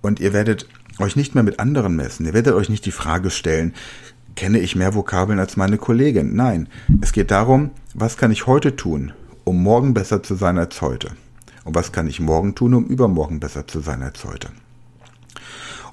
Und 0.00 0.20
ihr 0.20 0.32
werdet 0.32 0.66
euch 0.98 1.16
nicht 1.16 1.34
mehr 1.34 1.44
mit 1.44 1.60
anderen 1.60 1.96
messen. 1.96 2.24
Ihr 2.24 2.32
werdet 2.32 2.54
euch 2.54 2.70
nicht 2.70 2.86
die 2.86 2.92
Frage 2.92 3.28
stellen, 3.28 3.74
kenne 4.36 4.58
ich 4.58 4.74
mehr 4.74 4.94
Vokabeln 4.94 5.38
als 5.38 5.58
meine 5.58 5.76
Kollegin? 5.76 6.34
Nein, 6.34 6.70
es 7.02 7.12
geht 7.12 7.30
darum, 7.30 7.72
was 7.92 8.16
kann 8.16 8.30
ich 8.30 8.46
heute 8.46 8.74
tun, 8.74 9.12
um 9.44 9.62
morgen 9.62 9.92
besser 9.92 10.22
zu 10.22 10.34
sein 10.34 10.56
als 10.56 10.80
heute? 10.80 11.10
Und 11.64 11.74
was 11.74 11.92
kann 11.92 12.08
ich 12.08 12.20
morgen 12.20 12.54
tun, 12.54 12.72
um 12.72 12.86
übermorgen 12.86 13.38
besser 13.38 13.66
zu 13.66 13.80
sein 13.80 14.02
als 14.02 14.24
heute? 14.24 14.48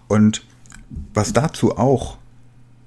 Und 0.07 0.45
was 1.13 1.33
dazu 1.33 1.77
auch 1.77 2.22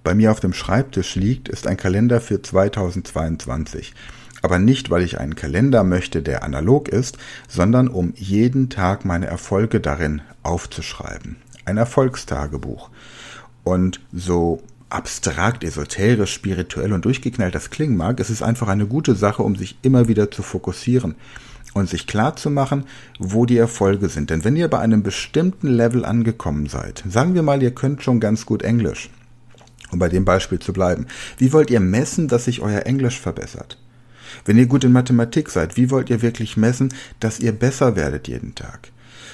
bei 0.06 0.14
mir 0.14 0.30
auf 0.30 0.38
dem 0.38 0.52
Schreibtisch 0.52 1.16
liegt, 1.16 1.48
ist 1.48 1.66
ein 1.66 1.76
Kalender 1.76 2.20
für 2.20 2.40
2022. 2.40 3.92
Aber 4.40 4.60
nicht, 4.60 4.88
weil 4.88 5.02
ich 5.02 5.18
einen 5.18 5.34
Kalender 5.34 5.82
möchte, 5.82 6.22
der 6.22 6.44
analog 6.44 6.88
ist, 6.88 7.18
sondern 7.48 7.88
um 7.88 8.12
jeden 8.14 8.70
Tag 8.70 9.04
meine 9.04 9.26
Erfolge 9.26 9.80
darin 9.80 10.22
aufzuschreiben. 10.44 11.38
Ein 11.64 11.76
Erfolgstagebuch. 11.76 12.88
Und 13.64 14.00
so 14.12 14.62
abstrakt, 14.90 15.64
esoterisch, 15.64 16.32
spirituell 16.32 16.92
und 16.92 17.04
durchgeknallt 17.04 17.56
das 17.56 17.70
klingen 17.70 17.96
mag, 17.96 18.20
es 18.20 18.30
ist 18.30 18.42
einfach 18.42 18.68
eine 18.68 18.86
gute 18.86 19.16
Sache, 19.16 19.42
um 19.42 19.56
sich 19.56 19.76
immer 19.82 20.06
wieder 20.06 20.30
zu 20.30 20.44
fokussieren 20.44 21.16
und 21.74 21.88
sich 21.88 22.06
klar 22.06 22.36
zu 22.36 22.48
machen, 22.48 22.84
wo 23.18 23.44
die 23.44 23.58
Erfolge 23.58 24.08
sind. 24.08 24.30
Denn 24.30 24.44
wenn 24.44 24.54
ihr 24.54 24.68
bei 24.68 24.78
einem 24.78 25.02
bestimmten 25.02 25.66
Level 25.66 26.04
angekommen 26.04 26.68
seid, 26.68 27.02
sagen 27.08 27.34
wir 27.34 27.42
mal, 27.42 27.60
ihr 27.60 27.72
könnt 27.72 28.04
schon 28.04 28.20
ganz 28.20 28.46
gut 28.46 28.62
Englisch, 28.62 29.10
um 29.90 29.98
bei 29.98 30.08
dem 30.08 30.24
Beispiel 30.24 30.58
zu 30.58 30.72
bleiben. 30.72 31.06
Wie 31.38 31.52
wollt 31.52 31.70
ihr 31.70 31.80
messen, 31.80 32.28
dass 32.28 32.46
sich 32.46 32.60
euer 32.60 32.86
Englisch 32.86 33.20
verbessert? 33.20 33.78
Wenn 34.44 34.58
ihr 34.58 34.66
gut 34.66 34.84
in 34.84 34.92
Mathematik 34.92 35.48
seid, 35.50 35.76
wie 35.76 35.90
wollt 35.90 36.10
ihr 36.10 36.22
wirklich 36.22 36.56
messen, 36.56 36.92
dass 37.20 37.40
ihr 37.40 37.52
besser 37.52 37.96
werdet 37.96 38.28
jeden 38.28 38.54
Tag? 38.54 38.90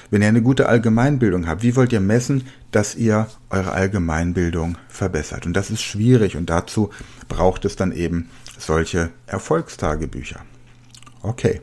Wenn 0.09 0.21
ihr 0.21 0.27
eine 0.27 0.43
gute 0.43 0.67
Allgemeinbildung 0.69 1.47
habt, 1.47 1.63
wie 1.63 1.75
wollt 1.75 1.91
ihr 1.91 1.99
messen, 1.99 2.43
dass 2.71 2.95
ihr 2.95 3.27
eure 3.49 3.71
Allgemeinbildung 3.71 4.77
verbessert? 4.87 5.45
Und 5.45 5.53
das 5.53 5.71
ist 5.71 5.81
schwierig 5.81 6.37
und 6.37 6.49
dazu 6.49 6.91
braucht 7.27 7.65
es 7.65 7.75
dann 7.75 7.91
eben 7.91 8.29
solche 8.57 9.09
Erfolgstagebücher. 9.25 10.39
Okay. 11.23 11.61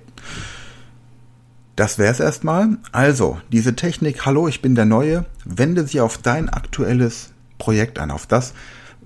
Das 1.76 1.98
wäre 1.98 2.12
es 2.12 2.20
erstmal. 2.20 2.76
Also, 2.92 3.40
diese 3.52 3.76
Technik, 3.76 4.26
hallo, 4.26 4.48
ich 4.48 4.60
bin 4.60 4.74
der 4.74 4.84
Neue, 4.84 5.24
wende 5.44 5.86
sie 5.86 6.00
auf 6.00 6.18
dein 6.18 6.48
aktuelles 6.48 7.30
Projekt 7.58 7.98
an, 7.98 8.10
auf 8.10 8.26
das, 8.26 8.52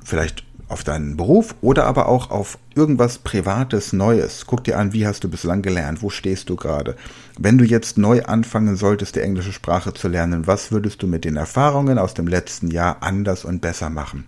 vielleicht 0.05 0.45
auf 0.69 0.83
deinen 0.83 1.17
Beruf 1.17 1.55
oder 1.61 1.85
aber 1.87 2.09
auch 2.09 2.31
auf 2.31 2.59
irgendwas 2.75 3.19
Privates, 3.19 3.93
Neues. 3.93 4.47
Guck 4.47 4.65
dir 4.65 4.79
an, 4.79 4.93
wie 4.93 5.07
hast 5.07 5.23
du 5.25 5.29
bislang 5.29 5.63
gelernt, 5.63 6.03
wo 6.03 6.11
stehst 6.11 6.49
du 6.49 6.57
gerade. 6.57 6.97
Wenn 7.39 7.59
du 7.59 7.65
jetzt 7.65 7.99
neu 7.99 8.23
anfangen 8.23 8.77
solltest, 8.77 9.17
die 9.17 9.21
englische 9.21 9.53
Sprache 9.53 9.93
zu 9.93 10.09
lernen, 10.09 10.47
was 10.47 10.73
würdest 10.73 11.03
du 11.03 11.07
mit 11.07 11.25
den 11.25 11.37
Erfahrungen 11.37 11.99
aus 11.99 12.15
dem 12.15 12.27
letzten 12.27 12.71
Jahr 12.71 12.99
anders 13.03 13.45
und 13.45 13.61
besser 13.61 13.91
machen? 13.91 14.25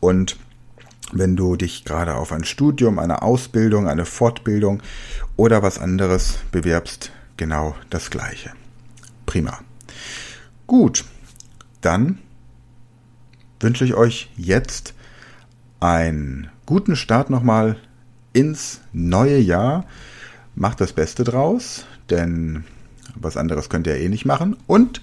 Und 0.00 0.36
wenn 1.12 1.36
du 1.36 1.56
dich 1.56 1.84
gerade 1.84 2.14
auf 2.14 2.32
ein 2.32 2.44
Studium, 2.44 2.98
eine 2.98 3.22
Ausbildung, 3.22 3.88
eine 3.88 4.04
Fortbildung 4.04 4.82
oder 5.36 5.62
was 5.62 5.78
anderes 5.78 6.38
bewirbst, 6.52 7.12
genau 7.36 7.74
das 7.90 8.10
gleiche. 8.10 8.52
Prima. 9.26 9.60
Gut, 10.66 11.04
dann 11.80 12.18
wünsche 13.60 13.84
ich 13.84 13.94
euch 13.94 14.30
jetzt 14.36 14.94
einen 15.80 16.48
guten 16.66 16.96
Start 16.96 17.30
nochmal 17.30 17.76
ins 18.32 18.80
neue 18.92 19.38
Jahr. 19.38 19.84
Macht 20.54 20.80
das 20.80 20.92
Beste 20.92 21.24
draus, 21.24 21.86
denn 22.10 22.64
was 23.14 23.36
anderes 23.36 23.68
könnt 23.68 23.86
ihr 23.86 23.96
eh 23.96 24.08
nicht 24.08 24.24
machen. 24.24 24.56
Und 24.66 25.02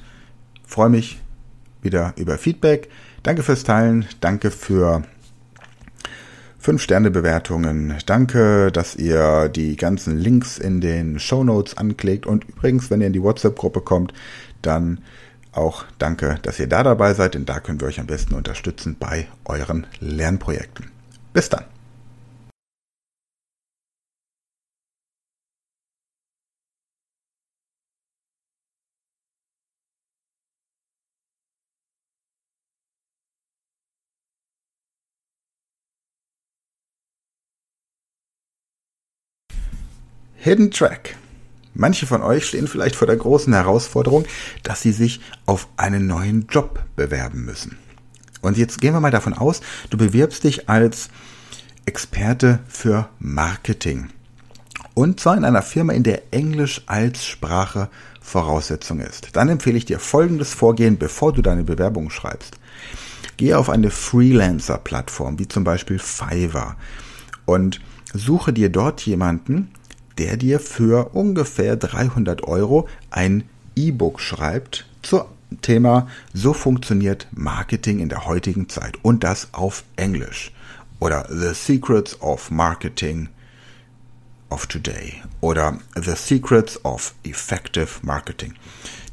freue 0.66 0.90
mich 0.90 1.22
wieder 1.82 2.14
über 2.16 2.38
Feedback. 2.38 2.90
Danke 3.24 3.44
fürs 3.44 3.64
Teilen, 3.64 4.06
danke 4.22 4.52
für, 4.52 5.04
5-Sterne-Bewertungen. 6.68 7.94
Danke, 8.06 8.74
dass 8.74 8.96
ihr 8.96 9.48
die 9.48 9.78
ganzen 9.78 10.18
Links 10.18 10.58
in 10.58 10.82
den 10.82 11.18
Show 11.18 11.46
Notes 11.46 11.78
anklickt. 11.78 12.26
Und 12.26 12.44
übrigens, 12.44 12.90
wenn 12.90 13.00
ihr 13.00 13.08
in 13.08 13.14
die 13.14 13.24
WhatsApp-Gruppe 13.24 13.80
kommt, 13.80 14.14
dann 14.62 15.00
auch 15.58 15.86
danke, 15.98 16.40
dass 16.44 16.60
ihr 16.60 16.68
da 16.68 16.84
dabei 16.84 17.14
seid, 17.14 17.34
denn 17.34 17.46
da 17.46 17.60
können 17.60 17.82
wir 17.82 17.88
euch 17.88 18.00
am 18.00 18.08
besten 18.08 18.36
unterstützen 18.36 18.96
bei 19.00 19.28
euren 19.46 19.88
Lernprojekten. 20.00 20.92
Bis 21.34 21.50
dann. 21.50 21.66
Hidden 40.40 40.72
Track. 40.72 41.18
Manche 41.80 42.08
von 42.08 42.24
euch 42.24 42.48
stehen 42.48 42.68
vielleicht 42.68 42.96
vor 42.96 43.06
der 43.06 43.18
großen 43.18 43.54
Herausforderung, 43.54 44.26
dass 44.64 44.82
sie 44.82 44.92
sich 44.92 45.22
auf 45.46 45.68
einen 45.78 46.08
neuen 46.08 46.48
Job 46.48 46.84
bewerben 46.96 47.46
müssen. 47.46 47.78
Und 48.42 48.58
jetzt 48.58 48.82
gehen 48.82 48.94
wir 48.94 49.00
mal 49.00 49.12
davon 49.12 49.36
aus, 49.36 49.62
du 49.92 49.98
bewirbst 49.98 50.44
dich 50.44 50.70
als 50.70 51.10
Experte 51.86 52.60
für 52.68 53.10
Marketing. 53.20 54.08
Und 54.96 55.20
zwar 55.20 55.38
in 55.38 55.46
einer 55.46 55.62
Firma, 55.62 55.94
in 55.94 56.02
der 56.02 56.34
Englisch 56.34 56.82
als 56.88 57.28
Sprache 57.28 57.90
Voraussetzung 58.22 59.00
ist. 59.00 59.30
Dann 59.34 59.48
empfehle 59.48 59.78
ich 59.78 59.86
dir 59.86 60.00
folgendes 60.00 60.56
Vorgehen, 60.56 60.98
bevor 60.98 61.32
du 61.32 61.44
deine 61.44 61.64
Bewerbung 61.64 62.10
schreibst. 62.10 62.58
Gehe 63.38 63.56
auf 63.56 63.70
eine 63.70 63.92
Freelancer-Plattform, 63.92 65.38
wie 65.38 65.48
zum 65.48 65.64
Beispiel 65.64 66.00
Fiverr, 66.00 66.76
und 67.46 67.82
suche 68.16 68.52
dir 68.52 68.70
dort 68.70 69.02
jemanden, 69.02 69.70
der 70.18 70.38
dir 70.38 70.60
für 70.60 71.14
ungefähr 71.14 71.76
300 71.76 72.44
Euro 72.44 72.88
ein 73.10 73.44
E-Book 73.76 74.20
schreibt 74.20 74.88
zum 75.02 75.24
Thema 75.62 76.08
So 76.34 76.54
funktioniert 76.54 77.28
Marketing 77.32 78.00
in 78.00 78.10
der 78.10 78.26
heutigen 78.26 78.70
Zeit 78.70 78.98
und 79.04 79.24
das 79.24 79.50
auf 79.54 79.84
Englisch 79.96 80.52
oder 81.00 81.28
The 81.30 81.54
Secrets 81.54 82.22
of 82.22 82.52
Marketing 82.52 83.30
of 84.50 84.66
Today 84.68 85.22
oder 85.42 85.78
The 85.96 86.16
Secrets 86.16 86.84
of 86.84 87.14
Effective 87.24 87.88
Marketing. 88.02 88.54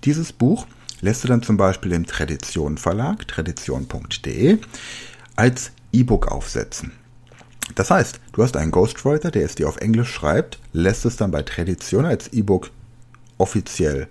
Dieses 0.05 0.33
Buch 0.33 0.67
lässt 1.01 1.25
du 1.25 1.29
dann 1.29 1.43
zum 1.43 1.57
Beispiel 1.57 1.93
im 1.93 2.07
Tradition 2.07 2.79
Verlag, 2.79 3.29
tradition.de, 3.29 4.59
als 5.37 5.73
E-Book 5.93 6.31
aufsetzen. 6.31 6.93
Das 7.75 7.91
heißt, 7.91 8.21
du 8.33 8.43
hast 8.43 8.57
einen 8.57 8.71
Ghostwriter, 8.71 9.31
der 9.31 9.45
es 9.45 9.55
dir 9.55 9.69
auf 9.69 9.79
Englisch 9.79 10.11
schreibt, 10.11 10.59
lässt 10.73 11.05
es 11.05 11.17
dann 11.17 11.31
bei 11.31 11.43
Tradition 11.43 12.05
als 12.05 12.29
E-Book 12.29 12.71
offiziell 13.39 14.09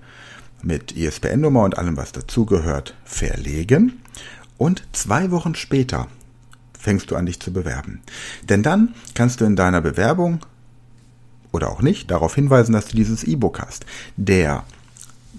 mit 0.62 0.94
ISBN-Nummer 0.94 1.64
und 1.64 1.78
allem, 1.78 1.98
was 1.98 2.12
dazugehört, 2.12 2.96
verlegen. 3.04 4.02
Und 4.58 4.84
zwei 4.94 5.32
Wochen 5.32 5.56
später 5.56 6.08
fängst 6.78 7.12
du 7.12 7.16
an, 7.16 7.26
dich 7.26 7.40
zu 7.40 7.54
bewerben. 7.54 8.02
Denn 8.50 8.64
dann 8.64 8.96
kannst 9.14 9.42
du 9.42 9.46
in 9.46 9.56
deiner 9.56 9.82
Bewerbung 9.82 10.40
oder 11.52 11.70
auch 11.70 11.82
nicht 11.82 12.12
darauf 12.12 12.36
hinweisen, 12.36 12.74
dass 12.74 12.88
du 12.88 12.96
dieses 12.96 13.24
E-Book 13.24 13.60
hast. 13.60 13.86
Der 14.18 14.64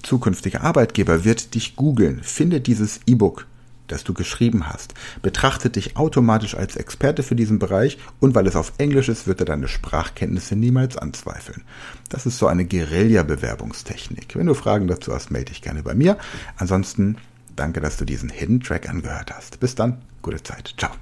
zukünftige 0.03 0.61
Arbeitgeber 0.61 1.25
wird 1.25 1.55
dich 1.55 1.77
googeln, 1.77 2.23
findet 2.23 2.67
dieses 2.67 3.01
E-Book 3.07 3.47
das 3.89 4.05
du 4.05 4.15
geschrieben 4.15 4.69
hast, 4.69 4.95
betrachtet 5.23 5.77
dich 5.77 5.97
automatisch 5.97 6.57
als 6.57 6.77
Experte 6.77 7.23
für 7.23 7.37
diesen 7.37 7.59
Bereich 7.59 7.99
und 8.21 8.35
weil 8.35 8.47
es 8.47 8.57
auf 8.57 8.73
Englisch 8.79 9.09
ist, 9.09 9.27
wird 9.27 9.41
er 9.41 9.47
deine 9.47 9.69
Sprachkenntnisse 9.69 10.57
niemals 10.57 10.97
anzweifeln. 10.97 11.63
Das 12.09 12.27
ist 12.27 12.39
so 12.39 12.47
eine 12.47 12.65
Guerilla-Bewerbungstechnik. 12.65 14.37
Wenn 14.37 14.47
du 14.47 14.55
Fragen 14.55 14.87
dazu 14.87 15.13
hast, 15.13 15.31
melde 15.31 15.53
dich 15.53 15.63
gerne 15.63 15.83
bei 15.83 15.95
mir. 15.95 16.19
Ansonsten 16.57 17.17
danke, 17.57 17.81
dass 17.81 17.97
du 17.97 18.05
diesen 18.05 18.31
Hidden 18.31 18.61
Track 18.61 18.89
angehört 18.89 19.33
hast. 19.35 19.61
Bis 19.61 19.75
dann, 19.75 20.03
gute 20.23 20.43
Zeit. 20.43 20.75
Ciao. 20.77 20.93